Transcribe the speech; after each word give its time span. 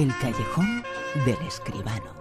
El 0.00 0.16
callejón 0.18 0.82
del 1.26 1.36
escribano. 1.46 2.14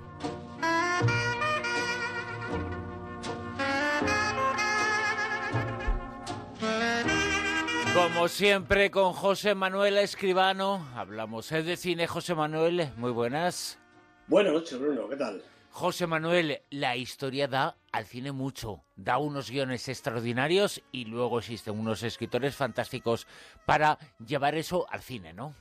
Como 7.93 8.27
siempre 8.27 8.91
con 8.91 9.13
José 9.13 9.55
Manuel 9.55 9.97
Escribano, 9.99 10.89
hablamos 10.93 11.47
de 11.47 11.77
cine. 11.77 12.05
José 12.05 12.35
Manuel, 12.35 12.91
muy 12.97 13.11
buenas. 13.11 13.79
Buenas 14.27 14.51
noches, 14.51 14.77
Bruno, 14.77 15.07
¿qué 15.07 15.15
tal? 15.15 15.41
José 15.71 16.05
Manuel, 16.05 16.61
la 16.71 16.97
historia 16.97 17.47
da 17.47 17.77
al 17.93 18.05
cine 18.05 18.33
mucho, 18.33 18.83
da 18.97 19.19
unos 19.19 19.49
guiones 19.49 19.87
extraordinarios 19.87 20.81
y 20.91 21.05
luego 21.05 21.39
existen 21.39 21.79
unos 21.79 22.03
escritores 22.03 22.57
fantásticos 22.57 23.25
para 23.65 23.97
llevar 24.19 24.55
eso 24.55 24.85
al 24.89 25.01
cine, 25.01 25.31
¿no? 25.31 25.55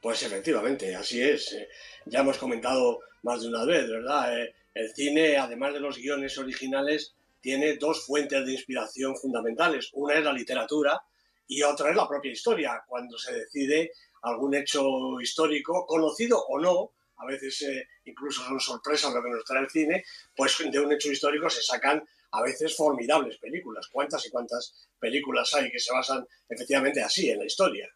Pues 0.00 0.22
efectivamente, 0.22 0.94
así 0.94 1.20
es. 1.20 1.52
Eh, 1.52 1.68
ya 2.06 2.20
hemos 2.20 2.38
comentado 2.38 3.00
más 3.22 3.42
de 3.42 3.48
una 3.48 3.64
vez, 3.64 3.88
¿verdad? 3.88 4.40
Eh, 4.40 4.54
el 4.74 4.94
cine, 4.94 5.36
además 5.36 5.74
de 5.74 5.80
los 5.80 5.98
guiones 5.98 6.38
originales, 6.38 7.14
tiene 7.40 7.76
dos 7.76 8.04
fuentes 8.06 8.44
de 8.46 8.52
inspiración 8.52 9.16
fundamentales. 9.16 9.90
Una 9.94 10.14
es 10.14 10.24
la 10.24 10.32
literatura, 10.32 11.02
y 11.48 11.62
otra 11.62 11.90
es 11.90 11.96
la 11.96 12.06
propia 12.06 12.30
historia, 12.30 12.84
cuando 12.86 13.18
se 13.18 13.32
decide 13.32 13.92
algún 14.22 14.54
hecho 14.54 14.82
histórico, 15.20 15.86
conocido 15.86 16.44
o 16.46 16.60
no, 16.60 16.92
a 17.16 17.26
veces 17.26 17.62
eh, 17.62 17.88
incluso 18.04 18.42
son 18.42 18.60
sorpresas 18.60 19.12
lo 19.12 19.22
que 19.22 19.30
nos 19.30 19.44
trae 19.44 19.62
el 19.62 19.70
cine, 19.70 20.04
pues 20.36 20.56
de 20.70 20.78
un 20.78 20.92
hecho 20.92 21.10
histórico 21.10 21.48
se 21.48 21.62
sacan 21.62 22.06
a 22.30 22.42
veces 22.42 22.76
formidables 22.76 23.38
películas. 23.38 23.88
¿Cuántas 23.90 24.24
y 24.26 24.30
cuántas 24.30 24.88
películas 24.98 25.52
hay 25.54 25.70
que 25.70 25.78
se 25.78 25.92
basan 25.92 26.26
efectivamente 26.48 27.00
así 27.00 27.30
en 27.30 27.38
la 27.38 27.46
historia? 27.46 27.88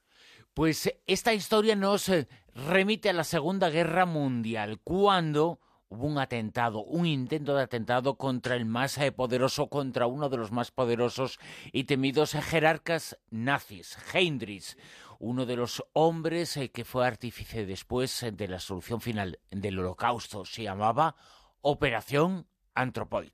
Pues 0.55 0.93
esta 1.07 1.33
historia 1.33 1.77
nos 1.77 2.11
eh, 2.11 2.29
remite 2.55 3.09
a 3.09 3.15
la 3.15 3.25
Segunda 3.25 3.71
Guerra 3.71 4.05
Mundial, 4.05 4.81
cuando 4.85 5.61
hubo 5.89 6.07
un 6.07 6.19
atentado, 6.19 6.85
un 6.85 7.07
intento 7.07 7.57
de 7.57 7.63
atentado 7.63 8.19
contra 8.19 8.55
el 8.55 8.67
más 8.67 8.99
eh, 8.99 9.13
poderoso, 9.13 9.69
contra 9.69 10.07
uno 10.07 10.29
de 10.29 10.37
los 10.37 10.53
más 10.53 10.71
poderosos 10.71 11.39
y 11.73 11.85
temidos 11.85 12.33
jerarcas 12.33 13.19
nazis, 13.31 13.97
Heinrich, 14.13 14.77
uno 15.19 15.47
de 15.47 15.57
los 15.57 15.83
hombres 15.95 16.55
eh, 16.59 16.71
que 16.71 16.85
fue 16.85 17.07
artífice 17.07 17.65
después 17.65 18.23
de 18.31 18.49
la 18.49 18.59
solución 18.59 19.01
final 19.01 19.41
del 19.51 19.79
holocausto. 19.79 20.45
Se 20.45 20.65
llamaba 20.65 21.17
Operación 21.63 22.47
Anthropoid. 22.75 23.33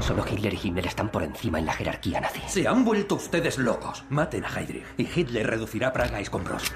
Solo 0.00 0.24
Hitler 0.30 0.54
y 0.54 0.60
Himmler 0.62 0.86
están 0.86 1.10
por 1.10 1.22
encima 1.22 1.58
en 1.58 1.66
la 1.66 1.72
jerarquía 1.72 2.20
nazi. 2.20 2.40
Se 2.46 2.66
han 2.66 2.84
vuelto 2.84 3.16
ustedes 3.16 3.58
locos. 3.58 4.04
Maten 4.08 4.44
a 4.44 4.48
Heydrich 4.48 4.84
y 4.96 5.08
Hitler 5.14 5.46
reducirá 5.46 5.92
Praga 5.92 6.18
a 6.18 6.20
escombros. 6.20 6.72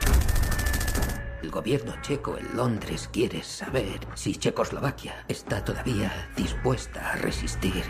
El 1.42 1.50
gobierno 1.50 1.94
checo 2.02 2.36
en 2.38 2.56
Londres 2.56 3.08
quiere 3.12 3.42
saber 3.42 4.00
si 4.14 4.36
Checoslovaquia 4.36 5.24
está 5.28 5.64
todavía 5.64 6.30
dispuesta 6.36 7.12
a 7.12 7.16
resistir. 7.16 7.84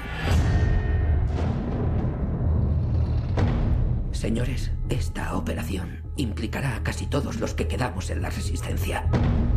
Señores, 4.12 4.70
esta 4.88 5.34
operación 5.34 6.03
implicará 6.16 6.77
a 6.77 6.83
casi 6.83 7.06
todos 7.06 7.41
los 7.41 7.55
que 7.55 7.66
quedamos 7.66 8.08
en 8.10 8.22
la 8.22 8.30
resistencia. 8.30 9.10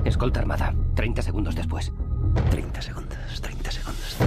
Escolta 0.03 0.39
armada, 0.39 0.73
30 0.95 1.21
segundos 1.21 1.55
después. 1.55 1.93
30 2.49 2.81
segundos, 2.81 3.41
30 3.41 3.71
segundos. 3.71 4.17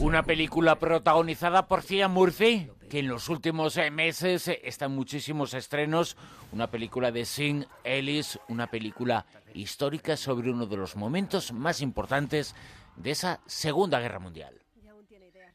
Una 0.00 0.24
película 0.24 0.78
protagonizada 0.78 1.68
por 1.68 1.82
Cillian 1.82 2.10
Murphy, 2.10 2.68
que 2.90 2.98
en 2.98 3.08
los 3.08 3.28
últimos 3.28 3.76
eh, 3.76 3.90
meses 3.90 4.48
eh, 4.48 4.60
está 4.64 4.86
en 4.86 4.92
muchísimos 4.92 5.54
estrenos. 5.54 6.16
Una 6.52 6.70
película 6.70 7.12
de 7.12 7.24
Sin 7.24 7.66
Ellis, 7.84 8.38
una 8.48 8.68
película 8.68 9.24
histórica 9.54 10.16
sobre 10.16 10.50
uno 10.50 10.66
de 10.66 10.76
los 10.76 10.96
momentos 10.96 11.52
más 11.52 11.80
importantes 11.80 12.54
de 12.96 13.12
esa 13.12 13.40
Segunda 13.46 14.00
Guerra 14.00 14.18
Mundial. 14.18 14.60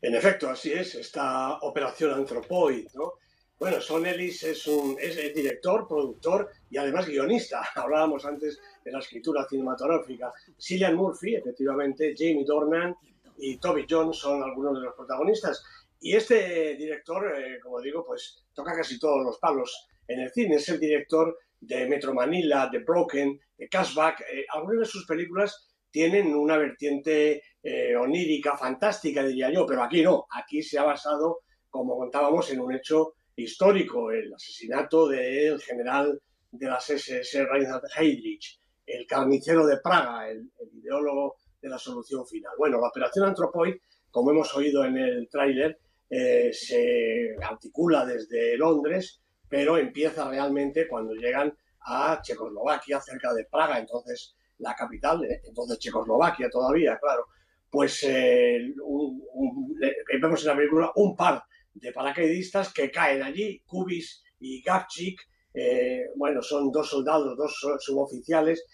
En 0.02 0.16
efecto, 0.16 0.50
así 0.50 0.72
es, 0.72 0.96
esta 0.96 1.58
operación 1.60 2.14
Anthropoid, 2.14 2.88
¿no? 2.94 3.16
Bueno, 3.60 3.82
Son 3.82 4.06
Ellis 4.06 4.42
es 4.44 4.66
un 4.68 4.96
es 5.02 5.18
director, 5.36 5.86
productor 5.86 6.50
y 6.70 6.78
además 6.78 7.06
guionista. 7.06 7.62
Hablábamos 7.76 8.24
antes 8.26 8.58
de 8.86 8.92
la 8.92 9.00
escritura 9.00 9.46
cinematográfica. 9.50 10.32
Cillian 10.58 10.96
Murphy, 10.96 11.36
efectivamente, 11.36 12.16
Jamie 12.18 12.46
Dornan 12.46 12.96
y 13.40 13.58
Toby 13.58 13.86
Jones 13.90 14.18
son 14.18 14.44
algunos 14.44 14.74
de 14.74 14.86
los 14.86 14.96
protagonistas. 14.96 15.64
Y 16.02 16.16
este 16.16 16.76
director, 16.76 17.34
eh, 17.38 17.60
como 17.62 17.82
digo, 17.82 18.06
pues 18.06 18.44
toca 18.54 18.76
casi 18.76 19.00
todos 19.00 19.24
los 19.24 19.38
palos 19.40 19.88
en 20.08 20.22
el 20.22 20.32
cine. 20.32 20.56
Es 20.56 20.70
el 20.70 20.80
director 20.80 21.38
de 21.60 21.88
Metro 21.88 22.14
Manila, 22.14 22.70
de 22.72 22.80
Broken, 22.80 23.40
de 23.58 23.70
Cashback. 23.70 24.22
Eh, 24.22 24.46
algunas 24.54 24.80
de 24.80 24.86
sus 24.86 25.06
películas 25.06 25.68
tienen 25.92 26.34
una 26.36 26.58
vertiente 26.58 27.42
eh, 27.62 27.96
onírica, 27.96 28.58
fantástica, 28.58 29.24
diría 29.24 29.52
yo, 29.52 29.66
pero 29.66 29.84
aquí 29.84 30.02
no. 30.02 30.26
Aquí 30.32 30.62
se 30.62 30.80
ha 30.80 30.84
basado, 30.84 31.40
como 31.70 31.98
contábamos, 31.98 32.50
en 32.52 32.60
un 32.62 32.74
hecho 32.74 33.16
histórico, 33.36 34.12
el 34.12 34.34
asesinato 34.34 35.08
del 35.08 35.62
general 35.62 36.22
de 36.52 36.68
las 36.68 36.90
SS, 36.90 37.46
Reinhard 37.46 37.84
Heydrich, 37.96 38.60
el 38.86 39.06
carnicero 39.06 39.66
de 39.66 39.78
Praga, 39.78 40.30
el, 40.30 40.52
el 40.60 40.78
ideólogo 40.80 41.36
de 41.62 41.70
la 41.70 41.78
solución 41.78 42.25
final. 42.25 42.53
Bueno, 42.58 42.80
la 42.80 42.88
operación 42.88 43.25
Anthropoid, 43.25 43.75
como 44.12 44.31
hemos 44.31 44.56
oído 44.56 44.86
en 44.86 44.97
el 44.97 45.30
tráiler, 45.30 45.80
eh, 46.09 46.52
se 46.52 47.36
articula 47.42 48.06
desde 48.06 48.58
Londres, 48.58 49.22
pero 49.47 49.78
empieza 49.78 50.30
realmente 50.30 50.88
cuando 50.88 51.14
llegan 51.14 51.56
a 51.81 52.19
Checoslovaquia, 52.22 53.00
cerca 53.00 53.34
de 53.34 53.46
Praga, 53.46 53.80
entonces 53.80 54.36
la 54.58 54.75
capital, 54.75 55.24
eh, 55.25 55.42
entonces 55.46 55.78
Checoslovaquia 55.80 56.50
todavía, 56.50 56.98
claro. 57.00 57.28
Pues 57.69 58.03
eh, 58.03 58.74
vemos 60.19 60.42
en 60.42 60.48
la 60.48 60.56
película 60.56 60.92
un 60.96 61.16
par 61.16 61.44
de 61.75 61.92
paracaidistas 61.92 62.74
que 62.74 62.90
caen 62.90 63.22
allí, 63.22 63.62
Kubis 63.66 64.24
y 64.40 64.64
Gavchik, 64.64 65.22
bueno, 66.16 66.42
son 66.42 66.72
dos 66.72 66.90
soldados, 66.90 67.38
dos 67.38 67.53
suboficiales, 67.80 68.66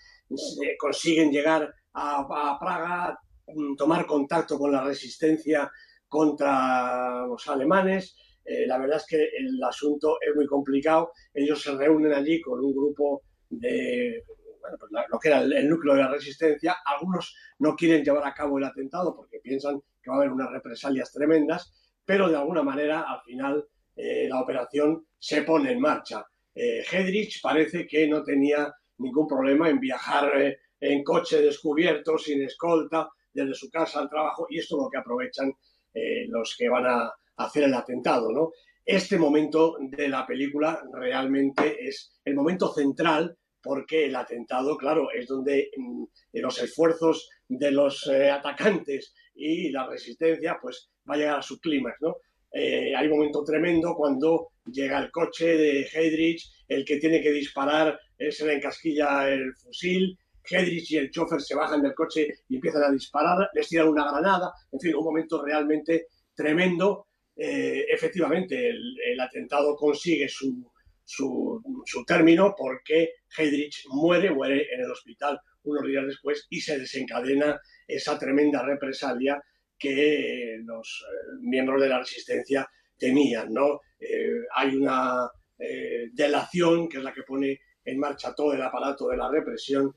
consiguen 0.80 1.32
llegar 1.32 1.74
a, 1.96 2.58
Praga, 2.60 3.20
mm, 3.48 3.76
tomar 3.76 4.06
contacto 4.06 4.58
con 4.58 4.72
la 4.72 4.84
resistencia 4.84 5.72
contra 6.08 7.26
los 7.28 7.48
alemanes. 7.48 8.16
Eh, 8.44 8.68
la 8.68 8.78
verdad 8.78 8.98
es 8.98 9.06
que 9.08 9.18
el 9.18 9.64
asunto 9.64 10.18
es 10.22 10.36
muy 10.36 10.46
complicado. 10.46 11.12
Ellos 11.34 11.62
se 11.62 11.76
reúnen 11.76 12.14
allí 12.14 12.42
con 12.42 12.60
un 12.64 12.74
grupo 12.74 13.24
de 13.50 14.24
bueno, 14.62 14.78
pues 14.80 14.92
lo 15.10 15.20
que 15.20 15.28
era 15.28 15.42
el, 15.42 15.70
núcleo 15.70 15.96
de 15.96 16.02
la 16.02 16.10
resistencia. 16.10 16.78
Algunos 16.86 17.36
no 17.60 17.76
quieren 17.76 18.04
llevar 18.04 18.28
a 18.28 18.34
cabo 18.34 18.58
el 18.58 18.64
atentado 18.64 19.16
porque 19.16 19.40
piensan 19.40 19.80
que 20.02 20.10
va 20.10 20.16
a 20.16 20.20
haber 20.20 20.32
unas 20.32 20.52
represalias 20.52 21.12
tremendas, 21.12 21.72
pero 22.04 22.30
de 22.30 22.36
alguna 22.36 22.64
manera 22.64 23.02
al 23.02 23.22
final 23.22 23.66
eh, 23.96 24.28
la 24.28 24.42
operación 24.42 25.06
se 25.18 25.44
pone 25.44 25.72
en 25.72 25.80
marcha. 25.80 26.26
Eh, 26.54 26.84
Hedrich 26.90 27.42
parece 27.42 27.86
que 27.86 28.08
no 28.08 28.24
tenía 28.24 28.74
ningún 28.98 29.28
problema 29.28 29.70
en 29.70 29.80
viajar 29.80 30.58
en 30.80 31.04
coche 31.04 31.42
descubierto, 31.42 32.18
sin 32.18 32.42
escolta, 32.44 33.10
desde 33.36 33.54
su 33.54 33.70
casa 33.70 34.00
al 34.00 34.10
trabajo, 34.10 34.48
y 34.50 34.60
esto 34.60 34.78
es 34.78 34.84
lo 34.84 34.90
que 34.90 34.98
aprovechan 34.98 35.52
eh, 35.94 36.26
los 36.28 36.56
que 36.58 36.70
van 36.70 36.86
a 36.86 37.12
hacer 37.38 37.64
el 37.64 37.74
atentado, 37.74 38.32
¿no? 38.32 38.52
Este 38.84 39.18
momento 39.18 39.78
de 39.80 40.08
la 40.08 40.26
película 40.26 40.82
realmente 40.94 41.88
es 41.88 42.20
el 42.24 42.36
momento 42.36 42.72
central 42.74 43.38
porque 43.62 44.06
el 44.06 44.16
atentado, 44.16 44.78
claro, 44.78 45.10
es 45.12 45.28
donde 45.28 45.72
mm, 45.76 46.04
los 46.34 46.62
esfuerzos 46.62 47.30
de 47.48 47.72
los 47.72 48.08
eh, 48.08 48.30
atacantes 48.30 49.14
y 49.34 49.72
la 49.72 49.88
resistencia, 49.88 50.58
pues 50.62 50.90
va 51.10 51.16
a 51.16 51.18
llegar 51.18 51.40
a 51.40 51.42
su 51.42 51.60
clímax, 51.60 51.98
¿no? 52.02 52.18
Eh, 52.52 52.96
hay 52.96 53.08
un 53.08 53.18
momento 53.18 53.44
tremendo 53.44 53.96
cuando 53.96 54.50
llega 54.66 55.00
el 55.00 55.12
coche 55.12 55.58
de 55.58 55.88
Heydrich, 55.92 56.66
el 56.68 56.86
que 56.86 56.98
tiene 56.98 57.22
que 57.22 57.32
disparar 57.32 58.00
se 58.30 58.46
le 58.46 58.54
encasquilla 58.54 59.30
el 59.30 59.54
fusil, 59.56 60.18
Hedrich 60.50 60.92
y 60.92 60.98
el 60.98 61.12
chofer 61.12 61.42
se 61.42 61.56
bajan 61.56 61.82
del 61.82 61.94
coche 61.94 62.28
y 62.50 62.56
empiezan 62.56 62.84
a 62.84 62.92
disparar, 62.92 63.50
les 63.54 63.68
tiran 63.68 63.88
una 63.88 64.10
granada, 64.10 64.54
en 64.72 64.80
fin, 64.80 64.96
un 64.96 65.04
momento 65.04 65.44
realmente 65.44 66.08
tremendo. 66.34 67.08
Eh, 67.36 67.86
efectivamente, 67.90 68.70
el, 68.70 69.20
atentado 69.20 69.76
consigue 69.76 70.30
su, 70.30 70.72
su, 71.04 71.62
término 72.06 72.56
porque 72.58 73.16
Hedrich 73.36 73.86
muere, 73.90 74.32
muere 74.32 74.68
en 74.74 74.82
el 74.82 74.92
hospital 74.92 75.40
unos 75.64 75.86
días 75.86 76.06
después 76.06 76.46
y 76.50 76.62
se 76.62 76.80
desencadena 76.80 77.60
esa 77.88 78.18
tremenda 78.18 78.64
represalia 78.64 79.42
que 79.78 80.60
los 80.64 81.06
eh, 81.06 81.38
miembros 81.42 81.82
de 81.82 81.90
la 81.90 82.00
resistencia 82.00 82.70
temían. 82.98 83.52
¿no? 83.52 83.82
Eh, 84.00 84.30
hay 84.54 84.76
una 84.76 85.30
delación 85.58 86.90
que 86.90 86.98
es 86.98 87.04
la 87.04 87.14
que 87.14 87.24
pone 87.24 87.62
en 87.86 87.98
marcha 87.98 88.36
todo 88.36 88.54
el 88.54 88.62
aparato 88.62 89.08
de 89.08 89.16
la 89.16 89.30
represión 89.30 89.96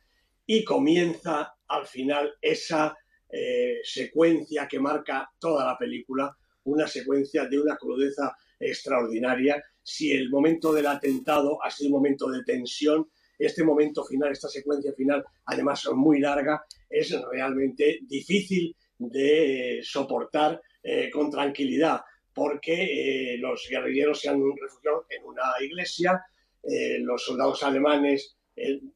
y 0.50 0.64
comienza 0.64 1.54
al 1.68 1.86
final 1.86 2.32
esa 2.40 2.96
eh, 3.30 3.80
secuencia 3.84 4.66
que 4.66 4.80
marca 4.80 5.30
toda 5.38 5.66
la 5.66 5.76
película, 5.76 6.34
una 6.64 6.86
secuencia 6.86 7.44
de 7.44 7.60
una 7.60 7.76
crudeza 7.76 8.34
extraordinaria. 8.58 9.62
Si 9.82 10.10
el 10.10 10.30
momento 10.30 10.72
del 10.72 10.86
atentado 10.86 11.62
ha 11.62 11.70
sido 11.70 11.88
un 11.88 11.96
momento 11.96 12.30
de 12.30 12.42
tensión, 12.44 13.10
este 13.38 13.62
momento 13.62 14.06
final, 14.06 14.32
esta 14.32 14.48
secuencia 14.48 14.94
final, 14.94 15.22
además 15.44 15.86
muy 15.94 16.18
larga, 16.18 16.64
es 16.88 17.14
realmente 17.30 17.98
difícil 18.08 18.74
de 18.96 19.80
soportar 19.82 20.62
eh, 20.82 21.10
con 21.10 21.30
tranquilidad, 21.30 22.00
porque 22.32 23.34
eh, 23.34 23.36
los 23.36 23.66
guerrilleros 23.68 24.18
se 24.18 24.30
han 24.30 24.40
refugiado 24.58 25.04
en 25.10 25.26
una 25.26 25.42
iglesia, 25.60 26.24
los 27.00 27.24
soldados 27.24 27.62
alemanes 27.62 28.37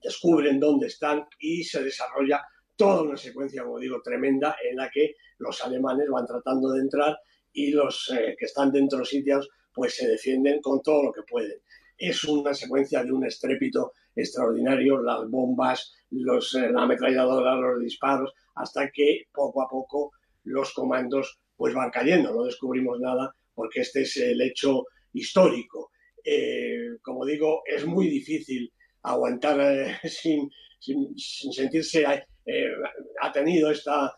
descubren 0.02 0.60
dónde 0.60 0.86
están 0.86 1.26
y 1.38 1.64
se 1.64 1.82
desarrolla 1.82 2.42
toda 2.76 3.02
una 3.02 3.16
secuencia, 3.16 3.62
como 3.62 3.78
digo, 3.78 4.00
tremenda 4.02 4.56
en 4.68 4.76
la 4.76 4.90
que 4.90 5.14
los 5.38 5.62
alemanes 5.64 6.08
van 6.08 6.26
tratando 6.26 6.70
de 6.70 6.80
entrar 6.80 7.18
y 7.52 7.70
los 7.70 8.12
que 8.38 8.44
están 8.44 8.72
dentro 8.72 9.00
de 9.00 9.04
sitios 9.04 9.48
pues 9.74 9.96
se 9.96 10.08
defienden 10.08 10.60
con 10.60 10.82
todo 10.82 11.04
lo 11.04 11.12
que 11.12 11.22
pueden. 11.22 11.58
Es 11.96 12.24
una 12.24 12.54
secuencia 12.54 13.04
de 13.04 13.12
un 13.12 13.24
estrépito 13.24 13.92
extraordinario, 14.14 15.00
las 15.00 15.28
bombas, 15.28 15.94
los, 16.10 16.52
la 16.54 16.82
ametralladora, 16.82 17.54
los 17.56 17.80
disparos, 17.80 18.32
hasta 18.54 18.90
que 18.90 19.26
poco 19.32 19.62
a 19.62 19.68
poco 19.68 20.12
los 20.44 20.72
comandos 20.72 21.38
pues 21.56 21.74
van 21.74 21.90
cayendo. 21.90 22.34
No 22.34 22.44
descubrimos 22.44 22.98
nada 23.00 23.34
porque 23.54 23.80
este 23.80 24.02
es 24.02 24.16
el 24.16 24.40
hecho 24.40 24.84
histórico. 25.12 25.92
Eh, 26.24 26.98
como 27.02 27.24
digo, 27.24 27.62
es 27.66 27.86
muy 27.86 28.08
difícil 28.08 28.72
aguantar 29.02 29.60
eh, 29.60 29.98
sin, 30.08 30.50
sentirse 31.16 32.04
eh, 32.46 32.72
atenido 33.20 33.70
esta 33.70 34.14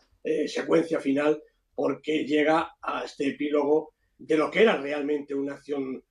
secuencia 0.47 0.99
final 0.99 1.39
porque 1.75 2.25
llega 2.25 2.75
a 2.81 3.03
este 3.03 3.27
epílogo 3.27 3.93
de 4.17 4.35
lo 4.35 4.49
que 4.49 4.63
era 4.63 4.75
realmente 4.75 5.35
una 5.35 5.53
acción 5.53 6.03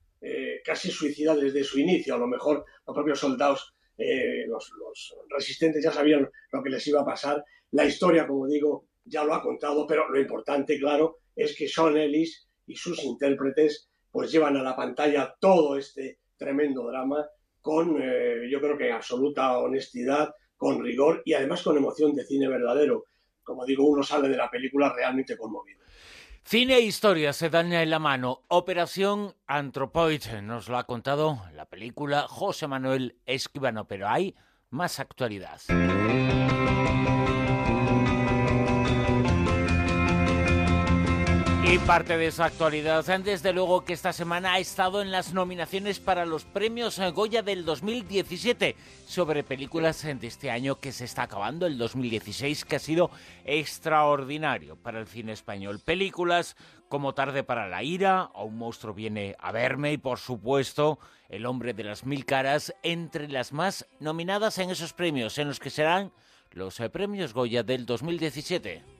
casi 0.65 0.93
suicida 0.93 1.35
desde 1.35 1.65
su 1.65 1.81
inicio. 1.81 2.15
A 2.15 2.19
lo 2.19 2.29
mejor 2.29 2.65
los 2.87 2.95
propios 2.95 3.19
soldados, 3.19 3.75
los, 3.99 4.71
los 4.79 5.17
resistentes 5.29 5.83
ya 5.83 5.91
sabían 5.91 6.31
lo 6.53 6.63
que 6.63 6.71
les 6.71 6.87
iba 6.87 7.01
a 7.01 7.05
pasar. 7.05 7.45
La 7.73 7.85
historia, 7.85 8.25
como 8.25 8.47
digo, 8.47 8.87
ya 9.05 9.25
lo 9.25 9.35
ha 9.35 9.43
contado, 9.43 9.85
pero 9.85 10.09
lo 10.09 10.21
importante, 10.21 10.79
claro, 10.79 11.19
es 11.35 11.57
que 11.57 11.69
Sean 11.69 11.97
Ellis 11.97 12.47
y 12.67 12.77
sus 12.77 13.03
intérpretes 13.05 13.89
pues 14.11 14.31
llevan 14.31 14.57
a 14.57 14.63
la 14.63 14.77
pantalla 14.77 15.35
todo 15.41 15.77
este 15.77 16.19
tremendo 16.37 16.87
drama 16.87 17.27
con, 17.65 17.97
eh, 17.99 18.47
yo 18.51 18.61
creo 18.61 18.77
que 18.77 18.93
absoluta 18.93 19.57
honestidad, 19.59 20.35
con 20.55 20.85
rigor 20.85 21.23
y 21.25 21.33
además 21.33 21.63
con 21.63 21.79
emoción 21.79 22.15
de 22.15 22.23
cine 22.23 22.47
verdadero. 22.47 23.07
Como 23.43 23.65
digo, 23.65 23.87
uno 23.87 24.03
sale 24.03 24.29
de 24.29 24.37
la 24.37 24.51
película 24.51 24.93
realmente 24.95 25.35
conmovido. 25.35 25.83
Cine 26.43 26.75
e 26.75 26.81
historia 26.83 27.33
se 27.33 27.49
dan 27.49 27.73
en 27.73 27.89
la 27.89 27.99
mano. 27.99 28.43
Operación 28.49 29.35
Anthropoid 29.47 30.27
nos 30.43 30.69
lo 30.69 30.77
ha 30.77 30.85
contado 30.85 31.41
la 31.55 31.65
película 31.65 32.27
José 32.29 32.67
Manuel 32.67 33.17
Esquivano, 33.25 33.89
pero 33.89 34.09
hay 34.09 34.35
más 34.69 35.01
actualidad. 35.01 35.59
Y 41.75 41.79
parte 41.81 42.17
de 42.17 42.29
esa 42.29 42.45
actualidad, 42.45 43.05
desde 43.19 43.53
luego 43.53 43.85
que 43.85 43.95
esta 43.95 44.13
semana 44.13 44.53
ha 44.53 44.59
estado 44.61 45.03
en 45.03 45.11
las 45.11 45.35
nominaciones 45.35 45.99
para 45.99 46.25
los 46.25 46.45
premios 46.45 47.01
Goya 47.13 47.43
del 47.43 47.65
2017 47.65 48.77
sobre 49.09 49.43
películas 49.43 50.01
de 50.05 50.25
este 50.25 50.53
año 50.53 50.79
que 50.79 50.93
se 50.93 51.05
está 51.05 51.25
acabando, 51.25 51.67
el 51.67 51.77
2016, 51.77 52.65
que 52.65 52.77
ha 52.77 52.79
sido 52.79 53.11
extraordinario 53.45 54.77
para 54.77 55.01
el 55.01 55.09
cine 55.09 55.33
español. 55.33 55.81
Películas 55.85 56.57
como 56.89 57.13
Tarde 57.13 57.43
para 57.43 57.67
la 57.67 57.83
ira, 57.83 58.31
o 58.35 58.45
Un 58.45 58.57
monstruo 58.57 58.95
viene 58.95 59.35
a 59.41 59.51
verme 59.51 59.95
y 59.95 59.99
por 59.99 60.21
supuesto 60.21 61.01
El 61.29 61.45
hombre 61.45 61.75
de 61.75 61.83
las 61.83 62.07
mil 62.07 62.25
caras, 62.25 62.73
entre 62.85 63.27
las 63.27 63.53
más 63.53 63.85
nominadas 63.99 64.59
en 64.59 64.71
esos 64.71 64.93
premios, 64.93 65.39
en 65.39 65.49
los 65.49 65.59
que 65.59 65.71
serán 65.71 66.13
los 66.53 66.77
premios 66.93 67.35
Goya 67.35 67.65
del 67.65 67.85
2017. 67.85 68.94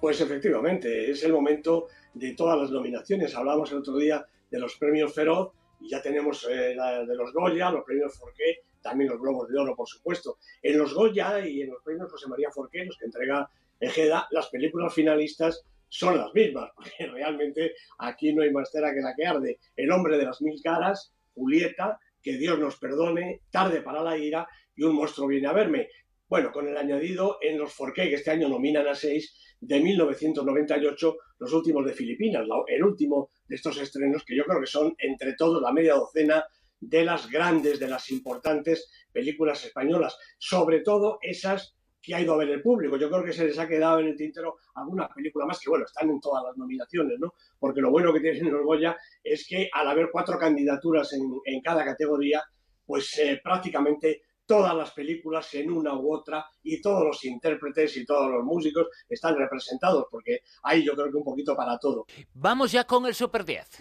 Pues 0.00 0.18
efectivamente, 0.22 1.10
es 1.10 1.22
el 1.24 1.32
momento 1.32 1.88
de 2.14 2.32
todas 2.32 2.58
las 2.58 2.70
nominaciones. 2.70 3.34
Hablamos 3.34 3.70
el 3.70 3.78
otro 3.78 3.98
día 3.98 4.24
de 4.50 4.58
los 4.58 4.76
premios 4.76 5.14
Feroz 5.14 5.52
y 5.78 5.90
ya 5.90 6.00
tenemos 6.00 6.48
eh, 6.50 6.74
de 6.74 7.14
los 7.14 7.32
Goya, 7.34 7.70
los 7.70 7.84
premios 7.84 8.16
Forqué, 8.16 8.62
también 8.80 9.10
los 9.10 9.20
Globos 9.20 9.50
de 9.50 9.58
Oro, 9.58 9.76
por 9.76 9.86
supuesto. 9.86 10.38
En 10.62 10.78
los 10.78 10.94
Goya 10.94 11.46
y 11.46 11.60
en 11.60 11.70
los 11.70 11.82
premios 11.82 12.10
José 12.10 12.28
María 12.28 12.50
Forqué, 12.50 12.86
los 12.86 12.96
que 12.96 13.04
entrega 13.04 13.50
Ejeda, 13.78 14.26
las 14.30 14.48
películas 14.48 14.94
finalistas 14.94 15.66
son 15.88 16.16
las 16.16 16.32
mismas, 16.32 16.70
porque 16.76 17.06
realmente 17.06 17.74
aquí 17.98 18.32
no 18.32 18.42
hay 18.42 18.52
más 18.52 18.70
cera 18.70 18.94
que 18.94 19.02
la 19.02 19.14
que 19.14 19.26
arde. 19.26 19.58
El 19.76 19.92
hombre 19.92 20.16
de 20.16 20.24
las 20.24 20.40
mil 20.40 20.58
caras, 20.62 21.12
Julieta, 21.34 21.98
que 22.22 22.38
Dios 22.38 22.58
nos 22.58 22.76
perdone, 22.76 23.42
tarde 23.50 23.82
para 23.82 24.02
la 24.02 24.16
ira 24.16 24.48
y 24.74 24.82
un 24.82 24.94
monstruo 24.94 25.26
viene 25.26 25.48
a 25.48 25.52
verme. 25.52 25.88
Bueno, 26.30 26.52
con 26.52 26.68
el 26.68 26.76
añadido 26.76 27.38
en 27.40 27.58
los 27.58 27.74
Forqué, 27.74 28.08
que 28.08 28.14
este 28.14 28.30
año 28.30 28.48
nominan 28.48 28.86
a 28.86 28.94
seis, 28.94 29.34
de 29.60 29.80
1998, 29.80 31.16
los 31.40 31.52
últimos 31.52 31.84
de 31.84 31.92
Filipinas, 31.92 32.46
el 32.68 32.84
último 32.84 33.30
de 33.48 33.56
estos 33.56 33.76
estrenos 33.78 34.24
que 34.24 34.36
yo 34.36 34.44
creo 34.44 34.60
que 34.60 34.66
son 34.68 34.94
entre 34.98 35.34
todos 35.34 35.60
la 35.60 35.72
media 35.72 35.94
docena 35.94 36.44
de 36.78 37.04
las 37.04 37.28
grandes, 37.28 37.80
de 37.80 37.88
las 37.88 38.12
importantes 38.12 38.88
películas 39.10 39.64
españolas, 39.64 40.16
sobre 40.38 40.82
todo 40.82 41.18
esas 41.20 41.74
que 42.00 42.14
ha 42.14 42.20
ido 42.20 42.34
a 42.34 42.36
ver 42.36 42.50
el 42.50 42.62
público. 42.62 42.96
Yo 42.96 43.10
creo 43.10 43.24
que 43.24 43.32
se 43.32 43.46
les 43.46 43.58
ha 43.58 43.66
quedado 43.66 43.98
en 43.98 44.06
el 44.06 44.16
tintero 44.16 44.58
alguna 44.76 45.08
película 45.08 45.46
más 45.46 45.58
que, 45.58 45.68
bueno, 45.68 45.84
están 45.84 46.10
en 46.10 46.20
todas 46.20 46.44
las 46.44 46.56
nominaciones, 46.56 47.18
¿no? 47.18 47.34
Porque 47.58 47.80
lo 47.80 47.90
bueno 47.90 48.12
que 48.12 48.20
tienen 48.20 48.52
los 48.52 48.64
Goya 48.64 48.96
es 49.24 49.44
que 49.48 49.68
al 49.72 49.88
haber 49.88 50.10
cuatro 50.12 50.38
candidaturas 50.38 51.12
en, 51.12 51.60
cada 51.60 51.84
categoría, 51.84 52.40
pues 52.86 53.18
eh, 53.18 53.40
prácticamente 53.42 54.22
todas 54.50 54.74
las 54.74 54.90
películas 54.90 55.54
en 55.54 55.70
una 55.70 55.94
u 55.94 56.12
otra 56.12 56.44
y 56.64 56.80
todos 56.80 57.04
los 57.04 57.24
intérpretes 57.24 57.96
y 57.98 58.04
todos 58.04 58.28
los 58.28 58.42
músicos 58.42 58.88
están 59.08 59.36
representados, 59.36 60.06
porque 60.10 60.40
hay 60.64 60.84
yo 60.84 60.94
creo 60.94 61.08
que 61.08 61.18
un 61.18 61.22
poquito 61.22 61.54
para 61.54 61.78
todo. 61.78 62.06
Vamos 62.34 62.72
ya 62.72 62.82
con 62.82 63.06
el 63.06 63.14
Super 63.14 63.44
10. 63.44 63.80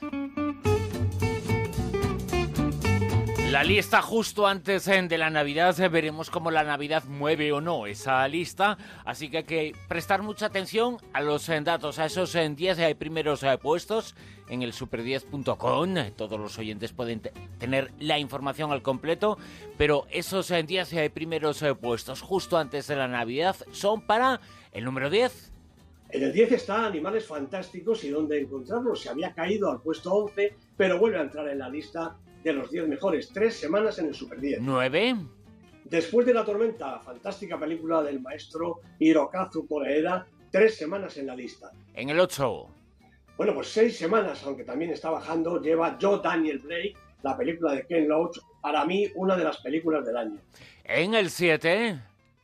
La 3.52 3.64
lista 3.64 4.04
justo 4.04 4.46
antes 4.46 4.88
eh, 4.88 5.02
de 5.02 5.18
la 5.18 5.32
Navidad, 5.32 5.78
eh, 5.80 5.90
veremos 5.90 6.30
cómo 6.30 6.52
la 6.52 6.64
Navidad 6.64 7.06
mueve 7.06 7.52
o 7.52 7.62
no 7.62 7.88
esa 7.88 8.28
lista, 8.28 8.78
así 9.06 9.32
que 9.32 9.38
hay 9.38 9.44
que 9.44 9.76
prestar 9.88 10.22
mucha 10.22 10.46
atención 10.46 10.98
a 11.14 11.22
los 11.22 11.50
eh, 11.50 11.60
datos, 11.62 11.98
a 11.98 12.06
esos 12.06 12.34
10 12.34 12.96
primeros 12.96 13.44
puestos 13.60 14.16
en 14.50 14.62
el 14.62 14.72
super10.com, 14.72 15.96
todos 16.16 16.40
los 16.40 16.60
oyentes 16.60 16.94
pueden 16.94 17.22
tener 17.58 17.92
la 18.00 18.20
información 18.20 18.72
al 18.72 18.84
completo, 18.84 19.40
pero 19.80 20.06
esos 20.12 20.50
10 20.50 21.10
primeros 21.12 21.66
puestos 21.82 22.22
justo 22.22 22.56
antes 22.56 22.86
de 22.86 22.98
la 22.98 23.08
Navidad 23.08 23.56
son 23.72 24.02
para 24.06 24.42
el 24.74 24.86
número 24.86 25.10
10. 25.10 25.54
En 26.12 26.24
el 26.24 26.34
10 26.34 26.52
está 26.52 26.86
Animales 26.86 27.26
Fantásticos 27.26 28.04
y 28.04 28.10
dónde 28.10 28.42
encontrarlos. 28.42 29.02
Se 29.02 29.10
había 29.10 29.34
caído 29.34 29.72
al 29.72 29.82
puesto 29.82 30.14
11, 30.14 30.56
pero 30.78 31.00
vuelve 31.00 31.18
a 31.18 31.22
entrar 31.22 31.48
en 31.48 31.60
la 31.60 31.70
lista 31.70 32.16
de 32.44 32.54
los 32.54 32.72
10 32.72 32.88
mejores. 32.88 33.30
Tres 33.34 33.56
semanas 33.56 34.00
en 34.00 34.08
el 34.08 34.16
Super 34.16 34.40
10. 34.40 34.62
¿Nueve? 34.62 35.16
Después 35.86 36.26
de 36.26 36.34
la 36.34 36.46
tormenta, 36.46 37.00
fantástica 37.00 37.60
película 37.60 38.04
del 38.04 38.22
maestro 38.22 38.82
Hirokazu 39.00 39.68
Koreeda, 39.68 40.28
tres 40.52 40.76
semanas 40.78 41.18
en 41.18 41.28
la 41.28 41.36
lista. 41.36 41.72
En 41.96 42.10
el 42.10 42.20
8. 42.20 42.68
Bueno, 43.38 43.54
pues 43.54 43.70
seis 43.70 43.98
semanas, 43.98 44.44
aunque 44.46 44.64
también 44.64 44.92
está 44.92 45.10
bajando, 45.10 45.62
lleva 45.62 45.98
Joe 46.00 46.20
Daniel 46.22 46.60
Blake, 46.60 46.94
la 47.24 47.38
película 47.38 47.74
de 47.74 47.88
Ken 47.88 48.08
Loach, 48.08 48.38
para 48.62 48.86
mí 48.86 49.08
una 49.16 49.36
de 49.36 49.46
las 49.46 49.58
películas 49.58 50.06
del 50.06 50.18
año. 50.18 50.40
En 50.84 51.14
el 51.14 51.30
7. 51.30 52.02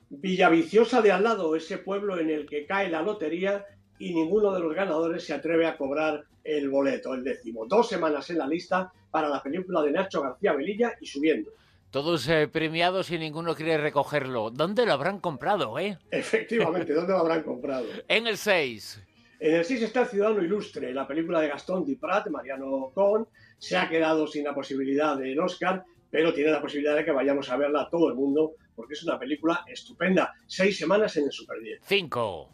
Villaviciosa 0.10 1.02
de 1.02 1.12
al 1.12 1.24
lado, 1.24 1.56
ese 1.56 1.78
pueblo 1.78 2.18
en 2.18 2.30
el 2.30 2.46
que 2.46 2.66
cae 2.66 2.90
la 2.90 3.02
lotería 3.02 3.66
y 4.00 4.14
ninguno 4.14 4.54
de 4.54 4.60
los 4.60 4.74
ganadores 4.74 5.26
se 5.26 5.34
atreve 5.34 5.68
a 5.68 5.78
cobrar 5.78 6.26
el 6.46 6.70
boleto, 6.70 7.14
el 7.14 7.24
décimo. 7.24 7.66
Dos 7.66 7.90
semanas 7.90 8.30
en 8.30 8.38
la 8.38 8.48
lista 8.48 8.92
para 9.10 9.28
la 9.28 9.42
película 9.42 9.82
de 9.82 9.92
Nacho 9.92 10.22
García 10.22 10.54
Velilla 10.54 10.94
y 11.02 11.08
subiendo. 11.08 11.52
Todos 11.90 12.28
eh, 12.28 12.48
premiados 12.48 13.10
y 13.12 13.18
ninguno 13.18 13.56
quiere 13.56 13.78
recogerlo. 13.78 14.52
¿Dónde 14.52 14.86
lo 14.86 14.94
habrán 14.94 15.20
comprado, 15.20 15.80
eh? 15.80 15.98
Efectivamente, 16.12 16.94
¿dónde 16.94 17.14
lo 17.14 17.20
habrán 17.20 17.42
comprado? 17.44 17.86
en 18.08 18.28
el 18.28 18.38
6. 18.38 19.02
En 19.40 19.56
el 19.56 19.66
6 19.66 19.82
está 19.82 20.02
El 20.02 20.08
Ciudadano 20.08 20.44
Ilustre, 20.44 20.94
la 20.94 21.08
película 21.08 21.42
de 21.42 21.48
Gastón 21.48 21.86
Duprat, 21.86 22.28
Mariano 22.28 22.92
Cohn. 22.94 23.28
Se 23.58 23.78
ha 23.78 23.90
quedado 23.90 24.28
sin 24.28 24.44
la 24.44 24.54
posibilidad 24.54 25.18
del 25.18 25.40
Oscar, 25.40 25.84
pero 26.12 26.34
tiene 26.34 26.52
la 26.52 26.62
posibilidad 26.62 26.96
de 26.96 27.06
que 27.06 27.12
vayamos 27.12 27.50
a 27.50 27.58
verla 27.58 27.88
todo 27.90 28.10
el 28.10 28.16
mundo, 28.16 28.56
porque 28.76 28.94
es 28.94 29.04
una 29.04 29.18
película 29.18 29.64
estupenda. 29.68 30.34
Seis 30.46 30.78
semanas 30.78 31.16
en 31.18 31.26
el 31.26 31.32
Super 31.32 31.60
10. 31.62 31.82
5. 31.84 32.50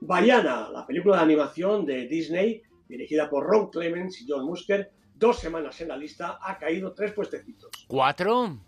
Bayana, 0.00 0.68
la 0.72 0.86
película 0.86 1.16
de 1.18 1.22
animación 1.22 1.86
de 1.86 2.06
Disney, 2.06 2.62
dirigida 2.92 3.30
por 3.30 3.46
Ron 3.46 3.70
Clements 3.70 4.20
y 4.20 4.26
John 4.28 4.44
Musker, 4.44 4.90
dos 5.14 5.38
semanas 5.38 5.80
en 5.80 5.88
la 5.88 5.96
lista, 5.96 6.38
ha 6.42 6.58
caído 6.58 6.92
tres 6.92 7.12
puestecitos. 7.12 7.70
¿Cuatro? 7.88 8.58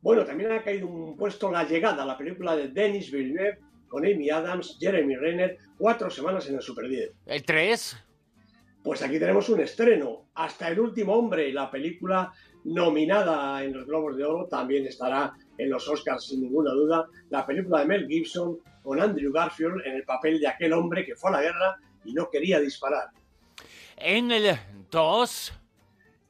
Bueno, 0.00 0.24
también 0.24 0.50
ha 0.50 0.62
caído 0.62 0.88
un 0.88 1.16
puesto 1.16 1.50
La 1.50 1.62
Llegada, 1.62 2.04
la 2.04 2.18
película 2.18 2.56
de 2.56 2.68
Denis 2.68 3.12
Villeneuve 3.12 3.58
con 3.86 4.04
Amy 4.04 4.30
Adams, 4.30 4.78
Jeremy 4.80 5.14
Renner, 5.14 5.58
cuatro 5.78 6.10
semanas 6.10 6.48
en 6.48 6.56
el 6.56 6.62
Super 6.62 6.88
10. 6.88 7.12
¿El 7.26 7.44
3? 7.44 7.96
Pues 8.82 9.00
aquí 9.02 9.20
tenemos 9.20 9.48
un 9.48 9.60
estreno, 9.60 10.26
Hasta 10.34 10.68
el 10.68 10.80
último 10.80 11.14
hombre, 11.14 11.52
la 11.52 11.70
película 11.70 12.32
nominada 12.64 13.62
en 13.62 13.74
los 13.74 13.86
Globos 13.86 14.16
de 14.16 14.24
Oro, 14.24 14.48
también 14.48 14.86
estará 14.86 15.34
en 15.56 15.70
los 15.70 15.86
Oscars 15.86 16.26
sin 16.26 16.40
ninguna 16.42 16.72
duda, 16.72 17.06
la 17.30 17.46
película 17.46 17.80
de 17.80 17.86
Mel 17.86 18.08
Gibson 18.08 18.58
con 18.82 19.00
Andrew 19.00 19.32
Garfield 19.32 19.86
en 19.86 19.96
el 19.96 20.04
papel 20.04 20.40
de 20.40 20.48
aquel 20.48 20.72
hombre 20.72 21.04
que 21.04 21.14
fue 21.14 21.30
a 21.30 21.34
la 21.34 21.42
guerra 21.42 21.76
y 22.04 22.12
no 22.12 22.28
quería 22.28 22.58
disparar. 22.58 23.10
En 23.96 24.30
el 24.30 24.58
2... 24.90 25.52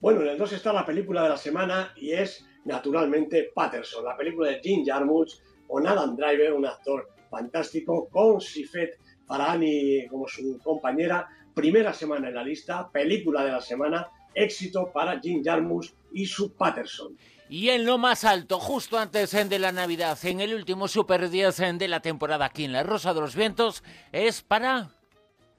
Bueno, 0.01 0.23
en 0.23 0.29
el 0.29 0.39
2 0.39 0.53
está 0.53 0.73
la 0.73 0.85
película 0.85 1.23
de 1.23 1.29
la 1.29 1.37
semana 1.37 1.93
y 1.97 2.13
es 2.13 2.45
naturalmente 2.65 3.53
Patterson, 3.55 4.05
la 4.05 4.17
película 4.17 4.51
de 4.51 4.61
Jim 4.61 4.85
Jarmusch 4.85 5.39
con 5.69 5.87
Adam 5.87 6.17
Driver, 6.17 6.53
un 6.53 6.67
actor 6.67 7.09
fantástico, 7.31 8.09
con 8.11 8.41
Sifet 8.41 8.99
Farani 9.27 10.07
como 10.09 10.27
su 10.27 10.59
compañera, 10.63 11.29
primera 11.55 11.93
semana 11.93 12.29
en 12.29 12.35
la 12.35 12.43
lista, 12.43 12.91
película 12.91 13.45
de 13.45 13.53
la 13.53 13.61
semana, 13.61 14.09
éxito 14.35 14.91
para 14.93 15.21
Jim 15.21 15.43
Jarmusch 15.45 15.93
y 16.13 16.27
su 16.27 16.53
Patterson. 16.55 17.17
Y 17.49 17.69
en 17.69 17.85
lo 17.85 17.99
más 17.99 18.25
alto, 18.25 18.59
justo 18.59 18.99
antes 18.99 19.31
de 19.31 19.59
la 19.59 19.73
Navidad, 19.73 20.19
en 20.25 20.41
el 20.41 20.55
último 20.55 20.89
Super 20.89 21.29
10 21.29 21.79
de 21.79 21.89
la 21.89 22.01
temporada 22.01 22.47
aquí 22.47 22.65
en 22.65 22.73
La 22.73 22.83
Rosa 22.83 23.15
de 23.15 23.21
los 23.21 23.37
Vientos, 23.37 23.85
es 24.11 24.43
para... 24.43 24.91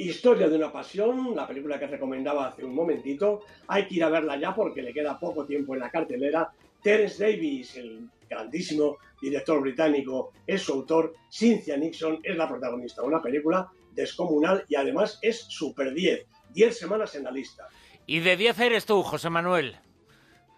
Historia 0.04 0.50
de 0.50 0.58
una 0.58 0.72
pasión, 0.72 1.34
la 1.34 1.48
película 1.48 1.80
que 1.80 1.88
recomendaba 1.88 2.48
hace 2.48 2.66
un 2.66 2.76
momentito. 2.76 3.42
Hay 3.68 3.88
que 3.88 3.96
ir 3.96 4.04
a 4.04 4.10
verla 4.10 4.38
ya 4.38 4.54
porque 4.54 4.82
le 4.82 4.94
queda 4.94 5.18
poco 5.18 5.46
tiempo 5.46 5.74
en 5.74 5.80
la 5.80 5.90
cartelera. 5.90 6.52
Terence 6.82 7.24
Davis, 7.24 7.78
el 7.78 8.10
grandísimo 8.30 8.98
director 9.22 9.62
británico, 9.62 10.34
es 10.46 10.62
su 10.62 10.74
autor. 10.74 11.14
Cynthia 11.32 11.78
Nixon 11.78 12.20
es 12.22 12.36
la 12.36 12.50
protagonista. 12.50 13.02
Una 13.02 13.22
película 13.22 13.72
descomunal 13.94 14.66
y 14.68 14.76
además 14.76 15.20
es 15.22 15.46
Super 15.48 15.94
10. 15.94 16.26
10 16.54 16.78
semanas 16.78 17.16
en 17.16 17.24
la 17.24 17.32
lista. 17.32 17.68
Y 18.06 18.20
de 18.20 18.36
10 18.36 18.60
eres 18.60 18.86
tú, 18.86 19.02
José 19.04 19.30
Manuel. 19.30 19.78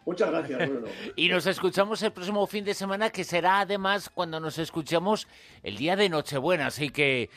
Muchas 0.06 0.30
gracias, 0.30 0.70
Bruno. 0.70 0.88
y 1.16 1.30
nos 1.30 1.46
escuchamos 1.46 2.02
el 2.02 2.12
próximo 2.12 2.46
fin 2.48 2.66
de 2.66 2.74
semana, 2.74 3.12
que 3.12 3.24
será 3.24 3.62
además 3.62 4.10
cuando 4.10 4.40
nos 4.40 4.58
escuchemos 4.58 5.28
el 5.62 5.78
día 5.78 5.96
de 5.96 6.10
Nochebuena. 6.10 6.68
Así 6.68 6.90
que 6.90 7.30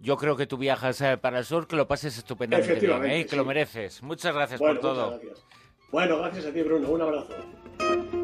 yo 0.00 0.16
creo 0.16 0.36
que 0.36 0.46
tú 0.46 0.58
viajas 0.58 1.00
eh, 1.00 1.16
para 1.16 1.38
el 1.38 1.44
sur, 1.44 1.66
que 1.66 1.76
lo 1.76 1.88
pases 1.88 2.18
estupendamente 2.18 2.74
bien, 2.74 3.04
¿eh? 3.06 3.26
que 3.26 3.36
lo 3.36 3.44
mereces. 3.44 4.02
Muchas 4.02 4.34
gracias 4.34 4.60
por 4.60 4.78
todo. 4.78 5.20
Bueno, 5.90 6.18
gracias 6.18 6.46
a 6.46 6.52
ti, 6.52 6.62
Bruno. 6.62 6.90
Un 6.90 7.02
abrazo. 7.02 8.23